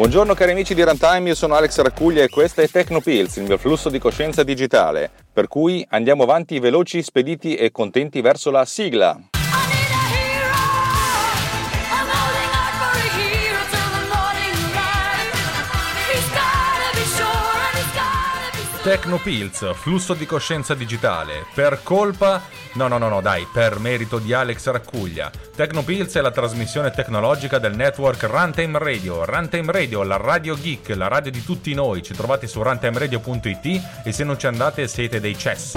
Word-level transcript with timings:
Buongiorno 0.00 0.32
cari 0.32 0.52
amici 0.52 0.74
di 0.74 0.82
Runtime, 0.82 1.28
io 1.28 1.34
sono 1.34 1.54
Alex 1.56 1.78
Raccuglia 1.82 2.22
e 2.22 2.30
questo 2.30 2.62
è 2.62 2.68
Tecnopills, 2.70 3.36
il 3.36 3.42
mio 3.42 3.58
flusso 3.58 3.90
di 3.90 3.98
coscienza 3.98 4.42
digitale, 4.42 5.10
per 5.30 5.46
cui 5.46 5.86
andiamo 5.90 6.22
avanti 6.22 6.58
veloci, 6.58 7.02
spediti 7.02 7.54
e 7.54 7.70
contenti 7.70 8.22
verso 8.22 8.50
la 8.50 8.64
sigla. 8.64 9.29
Tecnopills, 18.82 19.74
flusso 19.74 20.14
di 20.14 20.24
coscienza 20.24 20.72
digitale, 20.74 21.44
per 21.54 21.80
colpa... 21.82 22.40
No, 22.72 22.88
no, 22.88 22.96
no, 22.96 23.10
no, 23.10 23.20
dai, 23.20 23.46
per 23.52 23.78
merito 23.78 24.16
di 24.16 24.32
Alex 24.32 24.70
Raccuglia. 24.70 25.30
Tecnopills 25.54 26.14
è 26.14 26.22
la 26.22 26.30
trasmissione 26.30 26.90
tecnologica 26.90 27.58
del 27.58 27.76
network 27.76 28.22
Runtime 28.22 28.78
Radio. 28.78 29.26
Runtime 29.26 29.70
Radio, 29.70 30.02
la 30.02 30.16
radio 30.16 30.54
geek, 30.54 30.96
la 30.96 31.08
radio 31.08 31.30
di 31.30 31.44
tutti 31.44 31.74
noi. 31.74 32.02
Ci 32.02 32.14
trovate 32.14 32.46
su 32.46 32.62
runtimeradio.it 32.62 34.02
e 34.02 34.12
se 34.12 34.24
non 34.24 34.38
ci 34.38 34.46
andate 34.46 34.88
siete 34.88 35.20
dei 35.20 35.36
cessi. 35.36 35.76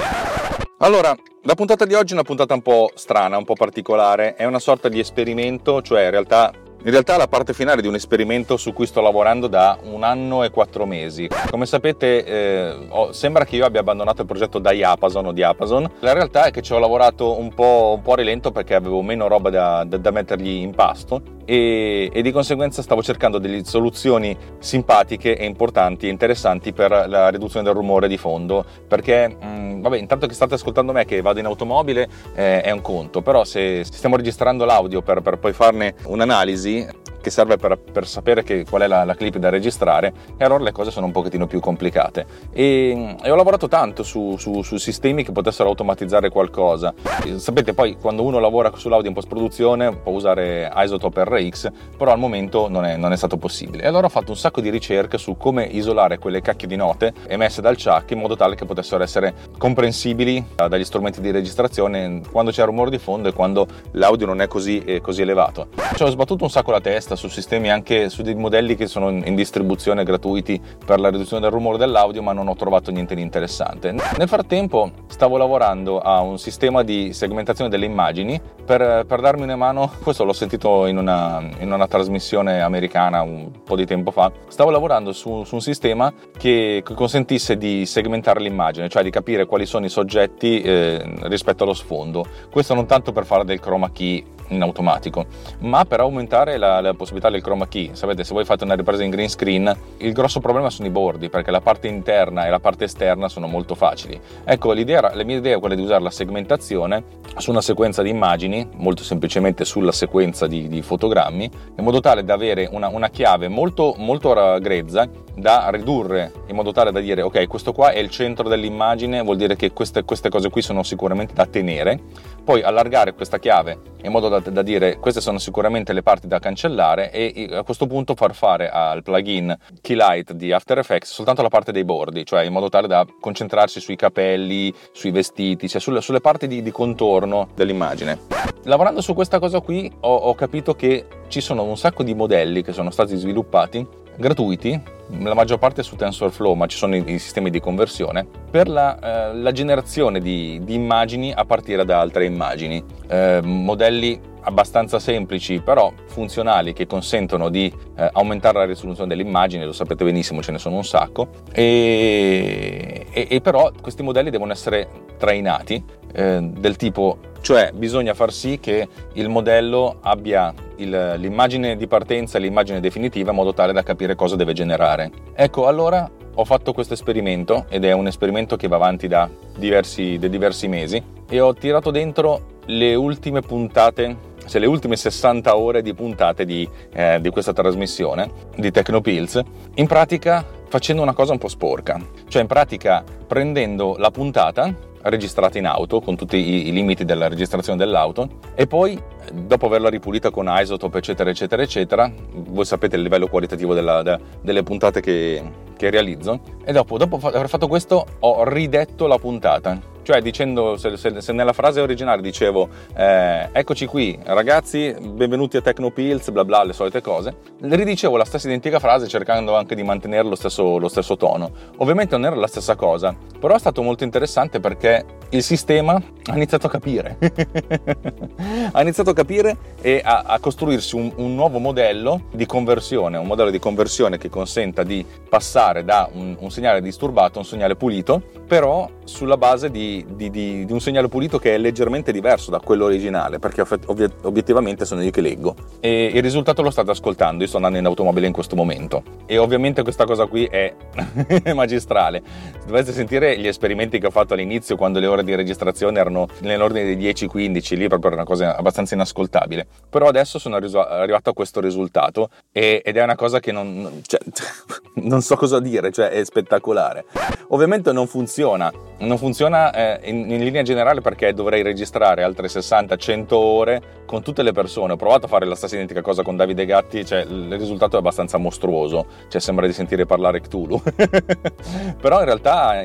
Allora, 0.77 1.13
la 1.41 1.55
puntata 1.55 1.83
di 1.83 1.95
oggi 1.95 2.11
è 2.11 2.15
una 2.15 2.23
puntata 2.23 2.53
un 2.53 2.61
po' 2.61 2.89
strana, 2.95 3.35
un 3.35 3.43
po' 3.43 3.55
particolare. 3.55 4.35
È 4.35 4.45
una 4.45 4.59
sorta 4.59 4.87
di 4.87 4.99
esperimento, 4.99 5.81
cioè 5.81 6.05
in 6.05 6.11
realtà 6.11 6.53
in 6.85 6.91
realtà 6.91 7.15
la 7.15 7.27
parte 7.27 7.53
finale 7.53 7.81
di 7.81 7.87
un 7.87 7.95
esperimento 7.95 8.57
su 8.57 8.73
cui 8.73 8.85
sto 8.85 8.99
lavorando 8.99 9.47
da 9.47 9.77
un 9.83 10.03
anno 10.03 10.43
e 10.43 10.49
quattro 10.49 10.85
mesi. 10.85 11.29
Come 11.49 11.65
sapete, 11.65 12.25
eh, 12.25 12.85
ho, 12.89 13.11
sembra 13.13 13.45
che 13.45 13.55
io 13.55 13.65
abbia 13.65 13.79
abbandonato 13.79 14.21
il 14.21 14.27
progetto 14.27 14.59
Diapason 14.59 15.25
o 15.27 15.31
Diapason. 15.31 15.89
La 15.99 16.13
realtà 16.13 16.45
è 16.45 16.51
che 16.51 16.61
ci 16.61 16.73
ho 16.73 16.79
lavorato 16.79 17.39
un 17.39 17.53
po', 17.53 17.93
un 17.95 18.01
po 18.01 18.15
rilento 18.15 18.51
perché 18.51 18.75
avevo 18.75 19.01
meno 19.01 19.27
roba 19.27 19.49
da, 19.49 19.85
da, 19.85 19.97
da 19.97 20.11
mettergli 20.11 20.49
in 20.49 20.75
pasto 20.75 21.32
e, 21.45 22.09
e, 22.11 22.21
di 22.21 22.31
conseguenza 22.31 22.81
stavo 22.81 23.01
cercando 23.01 23.37
delle 23.37 23.63
soluzioni 23.65 24.35
simpatiche 24.59 25.37
e 25.37 25.45
importanti 25.45 26.07
e 26.07 26.09
interessanti 26.09 26.73
per 26.73 27.05
la 27.07 27.29
riduzione 27.29 27.65
del 27.65 27.73
rumore 27.73 28.07
di 28.07 28.17
fondo. 28.17 28.65
Perché, 28.87 29.27
mh, 29.27 29.45
mm, 29.45 29.81
vabbè, 29.81 29.97
intanto 29.97 30.27
che 30.27 30.33
state 30.33 30.55
ascoltando 30.55 30.91
me 30.91 31.05
che 31.05 31.21
vado 31.21 31.39
in 31.39 31.45
automobile 31.45 32.07
eh, 32.35 32.61
è 32.61 32.71
un 32.71 32.81
conto, 32.81 33.21
però 33.21 33.43
se 33.43 33.83
stiamo 33.83 34.15
registrando 34.15 34.65
l'audio 34.65 35.01
per, 35.01 35.21
per 35.21 35.37
poi 35.37 35.53
farne 35.53 35.95
un'analisi, 36.05 36.87
che 37.23 37.29
serve 37.29 37.55
per, 37.55 37.79
per 37.79 38.05
sapere 38.05 38.43
che, 38.43 38.65
qual 38.69 38.81
è 38.81 38.87
la, 38.87 39.05
la, 39.05 39.15
clip 39.15 39.37
da 39.37 39.49
registrare 39.49 40.13
e 40.35 40.43
allora 40.43 40.61
le 40.61 40.73
cose 40.73 40.91
sono 40.91 41.05
un 41.05 41.13
pochettino 41.13 41.47
più 41.47 41.61
complicate. 41.61 42.25
E, 42.51 43.15
e 43.23 43.31
ho 43.31 43.35
lavorato 43.35 43.69
tanto 43.69 44.03
su, 44.03 44.35
su, 44.37 44.61
su, 44.61 44.75
sistemi 44.75 45.23
che 45.23 45.31
potessero 45.31 45.69
automatizzare 45.69 46.29
qualcosa. 46.29 46.93
E, 47.23 47.39
sapete 47.39 47.73
poi 47.73 47.95
quando 47.95 48.23
uno 48.23 48.39
lavora 48.39 48.71
sull'audio 48.75 49.07
in 49.07 49.15
post 49.15 49.29
produzione 49.29 49.95
può 49.95 50.11
usare 50.11 50.69
Isotope 50.75 51.23
RX 51.23 51.71
però 51.97 52.11
al 52.11 52.19
momento 52.19 52.67
non 52.67 52.83
è, 52.83 52.97
non 52.97 53.13
è 53.13 53.15
stato 53.15 53.37
possibile. 53.37 53.83
E 53.83 53.87
allora 53.87 54.07
ho 54.07 54.09
fatto 54.09 54.31
un 54.31 54.37
sacco 54.37 54.59
di 54.59 54.69
ricerche 54.69 55.17
su 55.17 55.37
come 55.37 55.63
isolare 55.63 56.17
quelle 56.17 56.41
cacchio 56.41 56.67
di 56.67 56.75
note 56.75 57.13
emesse 57.27 57.61
dal 57.61 57.77
chuck 57.77 58.11
in 58.11 58.19
modo 58.19 58.35
tale 58.35 58.55
che 58.55 58.65
potessero 58.65 59.01
essere 59.01 59.33
comprensibili 59.57 60.45
dagli 60.55 60.83
strumenti 60.83 61.21
di 61.21 61.31
registrazione 61.31 62.21
quando 62.29 62.51
c'è 62.51 62.65
rumore 62.65 62.89
di 62.89 62.97
fondo 62.97 63.29
e 63.29 63.33
quando 63.33 63.65
l'audio 63.91 64.25
non 64.25 64.41
è 64.41 64.47
così, 64.47 64.79
eh, 64.79 64.99
così 64.99 65.21
elevato. 65.21 65.67
Ci 65.95 66.03
ho 66.03 66.09
sbattuto 66.09 66.43
un 66.43 66.49
sacco 66.49 66.71
la 66.71 66.81
testa 66.81 67.12
testa 67.13 67.15
su 67.15 67.27
sistemi 67.27 67.71
anche 67.71 68.09
su 68.09 68.21
dei 68.21 68.35
modelli 68.35 68.75
che 68.75 68.87
sono 68.87 69.09
in 69.09 69.35
distribuzione 69.35 70.03
gratuiti 70.03 70.59
per 70.85 70.99
la 70.99 71.09
riduzione 71.09 71.41
del 71.41 71.51
rumore 71.51 71.77
dell'audio, 71.77 72.21
ma 72.21 72.33
non 72.33 72.47
ho 72.47 72.55
trovato 72.55 72.91
niente 72.91 73.15
di 73.15 73.21
interessante. 73.21 73.91
Nel 73.91 74.27
frattempo 74.27 74.91
stavo 75.07 75.37
lavorando 75.37 75.99
a 75.99 76.21
un 76.21 76.37
sistema 76.37 76.83
di 76.83 77.13
segmentazione 77.13 77.69
delle 77.69 77.85
immagini 77.85 78.39
per, 78.65 79.05
per 79.05 79.21
darmi 79.21 79.43
una 79.43 79.55
mano, 79.55 79.91
questo 80.03 80.23
l'ho 80.23 80.33
sentito 80.33 80.85
in 80.85 80.97
una, 80.97 81.41
in 81.59 81.71
una, 81.71 81.87
trasmissione 81.87 82.61
americana 82.61 83.21
un 83.21 83.51
po' 83.63 83.75
di 83.75 83.85
tempo 83.85 84.11
fa, 84.11 84.31
stavo 84.47 84.71
lavorando 84.71 85.11
su, 85.11 85.43
su 85.43 85.55
un 85.55 85.61
sistema 85.61 86.11
che, 86.37 86.81
che, 86.83 86.93
consentisse 86.93 87.57
di 87.57 87.85
segmentare 87.85 88.39
l'immagine, 88.39 88.89
cioè 88.89 89.03
di 89.03 89.09
capire 89.09 89.45
quali 89.45 89.65
sono 89.65 89.85
i 89.85 89.89
soggetti 89.89 90.61
eh, 90.61 91.01
rispetto 91.23 91.63
allo 91.63 91.73
sfondo. 91.73 92.25
Questo 92.49 92.73
non 92.73 92.85
tanto 92.85 93.11
per 93.11 93.25
fare 93.25 93.43
del 93.43 93.59
chroma 93.59 93.91
key 93.91 94.23
in 94.53 94.61
automatico, 94.61 95.25
ma 95.59 95.85
per 95.85 95.99
aumentare 95.99 96.57
la, 96.57 96.81
la 96.81 96.93
possibilità 97.03 97.29
del 97.29 97.41
chroma 97.41 97.67
key. 97.67 97.91
Sapete, 97.93 98.23
se 98.23 98.33
voi 98.33 98.45
fate 98.45 98.63
una 98.63 98.75
ripresa 98.75 99.03
in 99.03 99.11
green 99.11 99.29
screen, 99.29 99.75
il 99.97 100.11
grosso 100.13 100.39
problema 100.39 100.69
sono 100.69 100.87
i 100.87 100.91
bordi, 100.91 101.29
perché 101.29 101.51
la 101.51 101.61
parte 101.61 101.87
interna 101.87 102.45
e 102.45 102.49
la 102.49 102.59
parte 102.59 102.85
esterna 102.85 103.29
sono 103.29 103.47
molto 103.47 103.75
facili. 103.75 104.19
Ecco, 104.43 104.71
l'idea, 104.71 105.13
la 105.13 105.23
mia 105.23 105.37
idea 105.37 105.57
è 105.57 105.59
quella 105.59 105.75
di 105.75 105.81
usare 105.81 106.01
la 106.01 106.09
segmentazione 106.09 107.21
su 107.37 107.51
una 107.51 107.61
sequenza 107.61 108.01
di 108.01 108.09
immagini, 108.09 108.67
molto 108.75 109.03
semplicemente 109.03 109.65
sulla 109.65 109.91
sequenza 109.91 110.47
di, 110.47 110.67
di 110.67 110.81
fotogrammi, 110.81 111.49
in 111.77 111.83
modo 111.83 111.99
tale 111.99 112.23
da 112.23 112.33
avere 112.33 112.67
una, 112.71 112.87
una 112.87 113.09
chiave 113.09 113.47
molto, 113.47 113.95
molto 113.97 114.33
grezza 114.59 115.07
da 115.35 115.69
ridurre 115.71 116.31
in 116.47 116.55
modo 116.55 116.71
tale 116.71 116.91
da 116.91 116.99
dire 116.99 117.21
ok 117.21 117.47
questo 117.47 117.73
qua 117.73 117.91
è 117.91 117.99
il 117.99 118.09
centro 118.09 118.47
dell'immagine 118.47 119.21
vuol 119.21 119.37
dire 119.37 119.55
che 119.55 119.71
queste, 119.71 120.03
queste 120.03 120.29
cose 120.29 120.49
qui 120.49 120.61
sono 120.61 120.83
sicuramente 120.83 121.33
da 121.33 121.45
tenere. 121.45 121.99
Poi 122.43 122.61
allargare 122.61 123.13
questa 123.13 123.39
chiave 123.39 123.91
in 124.03 124.11
modo 124.11 124.27
da, 124.27 124.39
da, 124.39 124.61
dire 124.61 124.97
queste 124.99 125.21
sono 125.21 125.39
sicuramente 125.39 125.93
le 125.93 126.03
parti 126.03 126.27
da 126.27 126.39
cancellare 126.39 127.09
e 127.09 127.47
a 127.51 127.63
questo 127.63 127.87
punto 127.87 128.15
far 128.15 128.35
fare 128.35 128.69
al 128.69 129.01
plugin 129.01 129.55
Keylight 129.81 130.33
di 130.33 130.51
After 130.51 130.77
Effects 130.77 131.13
soltanto 131.13 131.41
la 131.41 131.47
parte 131.47 131.71
dei 131.71 131.85
bordi 131.85 132.25
cioè 132.25 132.43
in 132.43 132.51
modo 132.51 132.67
tale 132.67 132.87
da 132.87 133.05
concentrarsi 133.21 133.79
sui 133.79 133.95
capelli 133.95 134.73
sui 134.91 135.11
vestiti 135.11 135.69
cioè 135.69 135.79
sulle, 135.79 136.01
sulle 136.01 136.19
parti 136.19 136.47
di, 136.47 136.61
di, 136.61 136.71
contorno 136.71 137.47
dell'immagine. 137.55 138.19
Lavorando 138.63 139.01
su 139.01 139.13
questa 139.13 139.39
cosa 139.39 139.61
qui 139.61 139.89
ho, 140.01 140.15
ho 140.15 140.35
capito 140.35 140.75
che 140.75 141.05
ci 141.29 141.39
sono 141.39 141.63
un 141.63 141.77
sacco 141.77 142.03
di 142.03 142.13
modelli 142.13 142.61
che 142.61 142.73
sono 142.73 142.91
stati 142.91 143.15
sviluppati 143.15 144.01
gratuiti, 144.15 144.79
la 145.19 145.33
maggior 145.33 145.59
parte 145.59 145.83
su 145.83 145.95
TensorFlow, 145.95 146.53
ma 146.53 146.65
ci 146.67 146.77
sono 146.77 146.95
i, 146.95 147.03
i 147.05 147.19
sistemi 147.19 147.49
di 147.49 147.59
conversione, 147.59 148.25
per 148.49 148.67
la, 148.67 149.31
eh, 149.31 149.35
la 149.35 149.51
generazione 149.51 150.19
di, 150.19 150.59
di, 150.63 150.73
immagini 150.73 151.31
a 151.31 151.45
partire 151.45 151.85
da 151.85 151.99
altre 151.99 152.25
immagini. 152.25 152.83
Eh, 153.07 153.41
modelli 153.43 154.19
abbastanza 154.43 154.99
semplici 154.99 155.59
però 155.59 155.91
funzionali 156.05 156.73
che 156.73 156.87
consentono 156.87 157.49
di 157.49 157.73
eh, 157.97 158.09
aumentare 158.13 158.59
la 158.59 158.65
risoluzione 158.65 159.09
delle 159.09 159.27
immagini, 159.27 159.65
lo 159.65 159.73
sapete 159.73 160.03
benissimo 160.03 160.41
ce 160.41 160.51
ne 160.51 160.57
sono 160.57 160.75
un 160.75 160.85
sacco, 160.85 161.29
e, 161.51 163.07
e, 163.11 163.27
e 163.29 163.41
però 163.41 163.71
questi 163.81 164.03
modelli 164.03 164.29
devono 164.29 164.51
essere 164.51 164.87
trainati 165.17 165.83
eh, 166.13 166.39
del 166.41 166.75
tipo 166.75 167.17
cioè 167.43 167.71
bisogna 167.73 168.13
far 168.13 168.31
sì 168.31 168.57
che 168.59 168.87
il 169.13 169.27
modello 169.27 169.97
abbia 170.01 170.53
il, 170.77 171.15
l'immagine 171.17 171.75
di 171.75 171.87
partenza 171.87 172.37
e 172.37 172.41
l'immagine 172.41 172.79
definitiva 172.79 173.31
in 173.31 173.35
modo 173.35 173.53
tale 173.53 173.73
da 173.73 173.83
capire 173.83 174.15
cosa 174.15 174.37
deve 174.37 174.53
generare. 174.53 175.11
Ecco, 175.35 175.67
allora 175.67 176.09
ho 176.35 176.45
fatto 176.45 176.71
questo 176.71 176.93
esperimento 176.93 177.65
ed 177.67 177.83
è 177.83 177.91
un 177.91 178.07
esperimento 178.07 178.55
che 178.55 178.69
va 178.69 178.77
avanti 178.77 179.07
da 179.07 179.29
diversi, 179.57 180.17
da 180.17 180.27
diversi 180.27 180.69
mesi 180.69 181.03
e 181.29 181.39
ho 181.41 181.53
tirato 181.53 181.91
dentro 181.91 182.61
le 182.67 182.95
ultime 182.95 183.41
puntate 183.41 184.31
cioè 184.45 184.59
le 184.59 184.67
ultime 184.67 184.95
60 184.95 185.55
ore 185.57 185.81
di 185.81 185.93
puntate 185.93 186.45
di, 186.45 186.67
eh, 186.93 187.19
di 187.21 187.29
questa 187.29 187.53
trasmissione 187.53 188.29
di 188.55 188.71
Tecnopills. 188.71 189.41
In 189.75 189.87
pratica 189.87 190.45
facendo 190.67 191.01
una 191.01 191.13
cosa 191.13 191.33
un 191.33 191.37
po' 191.37 191.47
sporca, 191.47 191.99
cioè 192.27 192.41
in 192.41 192.47
pratica 192.47 193.03
prendendo 193.27 193.95
la 193.97 194.11
puntata 194.11 194.91
registrata 195.03 195.57
in 195.57 195.65
auto 195.65 196.01
con 196.01 196.15
tutti 196.15 196.37
i, 196.37 196.67
i 196.67 196.71
limiti 196.71 197.05
della 197.05 197.27
registrazione 197.27 197.77
dell'auto 197.77 198.39
e 198.55 198.67
poi 198.67 198.99
dopo 199.31 199.65
averla 199.65 199.89
ripulita 199.89 200.29
con 200.29 200.47
isotope 200.49 200.99
eccetera 200.99 201.29
eccetera 201.29 201.61
eccetera 201.61 202.11
voi 202.31 202.65
sapete 202.65 202.95
il 202.95 203.01
livello 203.01 203.27
qualitativo 203.27 203.73
della, 203.73 204.01
de, 204.01 204.19
delle 204.41 204.63
puntate 204.63 205.01
che, 205.01 205.43
che 205.75 205.89
realizzo 205.89 206.39
e 206.63 206.71
dopo, 206.71 206.97
dopo 206.97 207.19
aver 207.21 207.49
fatto 207.49 207.67
questo 207.67 208.05
ho 208.19 208.43
ridetto 208.45 209.07
la 209.07 209.17
puntata 209.17 209.91
cioè 210.03 210.21
dicendo, 210.21 210.77
se, 210.77 210.95
se, 210.97 211.21
se 211.21 211.33
nella 211.33 211.53
frase 211.53 211.81
originale 211.81 212.21
dicevo 212.21 212.69
eh, 212.95 213.49
eccoci 213.51 213.85
qui 213.85 214.17
ragazzi, 214.23 214.95
benvenuti 215.01 215.57
a 215.57 215.61
Tecnopills, 215.61 216.29
bla 216.29 216.45
bla, 216.45 216.63
le 216.63 216.73
solite 216.73 217.01
cose, 217.01 217.35
ridicevo 217.61 218.17
la 218.17 218.25
stessa 218.25 218.47
identica 218.47 218.79
frase 218.79 219.07
cercando 219.07 219.55
anche 219.55 219.75
di 219.75 219.83
mantenere 219.83 220.27
lo 220.27 220.35
stesso, 220.35 220.77
lo 220.77 220.87
stesso 220.87 221.17
tono. 221.17 221.51
Ovviamente 221.77 222.15
non 222.15 222.25
era 222.25 222.35
la 222.35 222.47
stessa 222.47 222.75
cosa, 222.75 223.15
però 223.39 223.55
è 223.55 223.59
stato 223.59 223.81
molto 223.81 224.03
interessante 224.03 224.59
perché 224.59 225.05
il 225.35 225.43
sistema 225.43 225.93
ha 225.93 226.35
iniziato 226.35 226.67
a 226.67 226.69
capire. 226.69 227.17
ha 228.71 228.81
iniziato 228.81 229.11
a 229.11 229.13
capire 229.13 229.57
e 229.81 230.01
a, 230.03 230.23
a 230.25 230.39
costruirsi 230.39 230.95
un, 230.95 231.11
un, 231.17 231.35
nuovo 231.35 231.59
modello 231.59 232.23
di 232.31 232.45
conversione, 232.45 233.17
un 233.17 233.27
modello 233.27 233.49
di 233.49 233.59
conversione 233.59 234.17
che 234.17 234.29
consenta 234.29 234.83
di 234.83 235.05
passare 235.27 235.83
da 235.83 236.09
un, 236.11 236.35
un 236.39 236.51
segnale 236.51 236.81
disturbato 236.81 237.37
a 237.37 237.41
un 237.41 237.47
segnale 237.47 237.75
pulito, 237.75 238.21
però 238.47 238.89
sulla 239.03 239.37
base 239.37 239.69
di 239.69 239.81
di, 240.07 240.29
di, 240.29 240.65
di, 240.65 240.71
un 240.71 240.79
segnale 240.79 241.07
pulito 241.07 241.37
che 241.39 241.55
è 241.55 241.57
leggermente 241.57 242.11
diverso 242.11 242.51
da 242.51 242.59
quello 242.59 242.85
originale, 242.85 243.39
perché 243.39 243.63
ovvi- 243.85 244.09
obiettivamente 244.21 244.85
sono 244.85 245.01
io 245.01 245.11
che 245.11 245.21
leggo. 245.21 245.55
E 245.79 246.11
il 246.13 246.21
risultato 246.21 246.61
lo 246.61 246.69
state 246.69 246.91
ascoltando, 246.91 247.43
io 247.43 247.47
sto 247.47 247.57
andando 247.57 247.77
in 247.77 247.85
automobile 247.85 248.27
in 248.27 248.33
questo 248.33 248.55
momento. 248.55 249.03
E 249.25 249.37
ovviamente 249.37 249.83
questa 249.83 250.05
cosa 250.05 250.25
qui 250.25 250.45
è 250.45 250.73
magistrale. 251.53 252.21
Dovete 252.65 252.91
sentire 252.91 253.37
gli 253.37 253.47
esperimenti 253.47 253.99
che 253.99 254.07
ho 254.07 254.11
fatto 254.11 254.33
all'inizio, 254.33 254.75
quando 254.75 254.99
le 254.99 255.07
ore 255.07 255.22
di 255.23 255.35
registrazione 255.35 255.99
erano 255.99 256.27
nell'ordine 256.41 256.95
dei 256.95 257.13
10-15, 257.13 257.77
lì 257.77 257.87
proprio 257.87 258.11
era 258.11 258.21
una 258.21 258.25
cosa 258.25 258.55
abbastanza 258.55 258.95
inascoltabile. 258.95 259.65
Però 259.89 260.07
adesso 260.07 260.39
sono 260.39 260.55
arrivato 260.55 261.29
a 261.29 261.33
questo 261.33 261.59
risultato 261.59 262.29
ed 262.51 262.81
è 262.95 263.03
una 263.03 263.15
cosa 263.15 263.39
che 263.39 263.51
non, 263.51 264.01
cioè, 264.05 264.19
non 265.03 265.21
so 265.21 265.35
cosa 265.35 265.59
dire, 265.59 265.91
cioè 265.91 266.09
è 266.09 266.23
spettacolare. 266.23 267.05
Ovviamente 267.49 267.91
non 267.91 268.07
funziona, 268.07 268.71
non 268.99 269.17
funziona 269.17 269.71
eh, 269.71 270.09
in, 270.09 270.29
in, 270.29 270.43
linea 270.43 270.63
generale 270.63 271.01
perché 271.01 271.33
dovrei 271.33 271.61
registrare 271.61 272.23
altre 272.23 272.47
60-100 272.47 273.33
ore 273.33 273.81
con 274.05 274.21
tutte 274.21 274.43
le 274.43 274.51
persone. 274.51 274.93
Ho 274.93 274.95
provato 274.95 275.25
a 275.25 275.29
fare 275.29 275.45
la 275.45 275.55
stessa 275.55 275.75
identica 275.75 276.01
cosa 276.01 276.23
con 276.23 276.35
Davide 276.35 276.65
Gatti, 276.65 277.05
cioè 277.05 277.19
il 277.21 277.55
risultato 277.57 277.95
è 277.95 277.99
abbastanza 277.99 278.37
mostruoso, 278.37 279.05
cioè 279.27 279.41
sembra 279.41 279.67
di 279.67 279.73
sentire 279.73 280.05
parlare 280.05 280.41
Cthulhu. 280.41 280.81
Però 282.01 282.19
in 282.19 282.25
realtà 282.25 282.81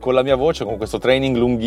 con 0.00 0.14
la 0.14 0.22
mia 0.22 0.36
voce, 0.36 0.64
con 0.64 0.76
questo 0.76 0.98
training 0.98 1.36
lunghissimo, 1.36 1.57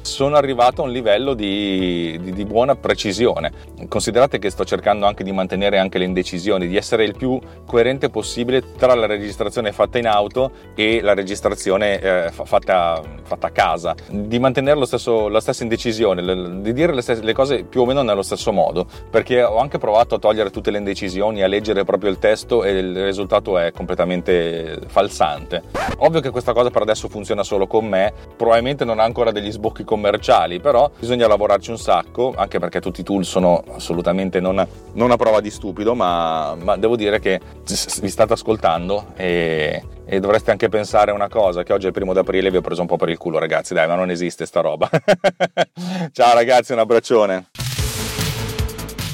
sono 0.00 0.36
arrivato 0.36 0.82
a 0.82 0.84
un 0.84 0.92
livello 0.92 1.34
di, 1.34 2.18
di, 2.22 2.32
di 2.32 2.44
buona 2.44 2.76
precisione. 2.76 3.52
Considerate 3.88 4.38
che 4.38 4.50
sto 4.50 4.64
cercando 4.64 5.06
anche 5.06 5.24
di 5.24 5.32
mantenere 5.32 5.78
anche 5.78 5.98
le 5.98 6.04
indecisioni, 6.04 6.68
di 6.68 6.76
essere 6.76 7.04
il 7.04 7.16
più 7.16 7.38
coerente 7.66 8.10
possibile 8.10 8.62
tra 8.76 8.94
la 8.94 9.06
registrazione 9.06 9.72
fatta 9.72 9.98
in 9.98 10.06
auto 10.06 10.50
e 10.74 11.00
la 11.02 11.14
registrazione 11.14 12.00
eh, 12.00 12.30
fatta, 12.30 13.02
fatta 13.22 13.46
a 13.48 13.50
casa 13.50 13.94
di 14.08 14.38
mantenere 14.38 14.84
stesso, 14.86 15.28
la 15.28 15.40
stessa 15.40 15.62
indecisione, 15.62 16.60
di 16.60 16.72
dire 16.72 16.94
le, 16.94 17.02
stesse, 17.02 17.22
le, 17.22 17.32
cose 17.32 17.64
più 17.64 17.82
o 17.82 17.86
meno 17.86 18.02
nello 18.02 18.22
stesso 18.22 18.52
modo, 18.52 18.86
perché 19.10 19.42
ho 19.42 19.58
anche 19.58 19.78
provato 19.78 20.16
a 20.16 20.18
togliere 20.18 20.50
tutte 20.50 20.70
le 20.70 20.78
indecisioni, 20.78 21.42
a 21.42 21.46
leggere 21.46 21.84
proprio 21.84 22.10
il 22.10 22.18
testo 22.18 22.64
e 22.64 22.70
il 22.70 23.04
risultato 23.04 23.58
è 23.58 23.72
completamente 23.72 24.80
falsante. 24.86 25.62
Ovvio 25.98 26.20
che 26.20 26.30
questa 26.30 26.52
cosa 26.52 26.70
per 26.70 26.82
adesso 26.82 27.08
funziona 27.08 27.42
solo 27.42 27.66
con 27.66 27.86
me, 27.86 28.12
probabilmente 28.36 28.84
non 28.84 28.98
ha 29.00 29.04
ancora 29.04 29.23
degli 29.32 29.50
sbocchi 29.50 29.84
commerciali, 29.84 30.60
però 30.60 30.90
bisogna 30.98 31.26
lavorarci 31.26 31.70
un 31.70 31.78
sacco, 31.78 32.34
anche 32.36 32.58
perché 32.58 32.80
tutti 32.80 33.00
i 33.00 33.04
tool 33.04 33.24
sono 33.24 33.62
assolutamente 33.74 34.40
non, 34.40 34.66
non 34.94 35.10
a 35.10 35.16
prova 35.16 35.40
di 35.40 35.50
stupido, 35.50 35.94
ma, 35.94 36.54
ma 36.54 36.76
devo 36.76 36.96
dire 36.96 37.20
che 37.20 37.40
vi 38.00 38.08
state 38.08 38.32
ascoltando 38.32 39.06
e 39.16 39.82
e 40.06 40.20
dovreste 40.20 40.50
anche 40.50 40.68
pensare 40.68 41.12
una 41.12 41.28
cosa, 41.28 41.62
che 41.62 41.72
oggi 41.72 41.84
è 41.84 41.88
il 41.88 41.94
primo 41.94 42.12
d'aprile 42.12 42.50
vi 42.50 42.58
ho 42.58 42.60
preso 42.60 42.82
un 42.82 42.86
po' 42.86 42.96
per 42.96 43.08
il 43.08 43.16
culo 43.16 43.38
ragazzi, 43.38 43.74
dai, 43.74 43.88
ma 43.88 43.94
non 43.94 44.10
esiste 44.10 44.46
sta 44.46 44.60
roba. 44.60 44.88
Ciao 46.12 46.34
ragazzi, 46.34 46.72
un 46.72 46.80
abbraccione. 46.80 47.46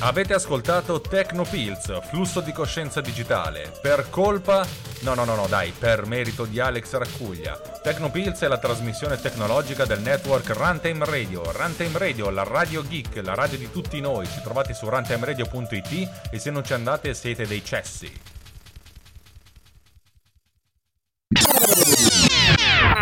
Avete 0.03 0.33
ascoltato 0.33 1.03
Tecnopills, 1.03 2.09
flusso 2.09 2.41
di 2.41 2.53
coscienza 2.53 3.03
digitale, 3.03 3.71
per 3.83 4.09
colpa... 4.09 4.67
No, 5.01 5.13
no, 5.13 5.25
no, 5.25 5.35
no, 5.35 5.47
dai, 5.47 5.75
per 5.79 6.07
merito 6.07 6.47
di 6.47 6.59
Alex 6.59 6.93
Raccuglia. 6.95 7.61
Tecnopills 7.83 8.41
è 8.41 8.49
la 8.49 8.57
trasmissione 8.57 9.21
tecnologica 9.21 9.85
del 9.85 10.01
network 10.01 10.49
Runtime 10.57 11.05
Radio. 11.05 11.43
Runtime 11.53 11.99
Radio, 11.99 12.31
la 12.31 12.45
radio 12.45 12.83
geek, 12.83 13.21
la 13.23 13.35
radio 13.35 13.59
di 13.59 13.71
tutti 13.71 14.01
noi. 14.01 14.27
Ci 14.27 14.41
trovate 14.43 14.73
su 14.73 14.89
runtimeradio.it 14.89 16.31
e 16.31 16.39
se 16.39 16.51
non 16.51 16.65
ci 16.65 16.73
andate 16.73 17.13
siete 17.13 17.47
dei 17.47 17.63
cessi. 17.63 18.11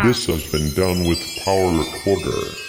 This 0.03 0.27
has 0.27 0.49
been 0.51 0.73
done 0.73 1.07
with 1.07 1.19
Power 1.45 1.71
Recorder. 1.77 2.68